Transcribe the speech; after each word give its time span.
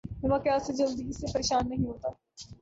میں 0.19 0.29
واقعات 0.29 0.61
سے 0.61 0.73
جلدی 0.73 1.13
سے 1.13 1.27
پریشان 1.33 1.69
نہیں 1.69 1.85
ہوتا 1.85 2.09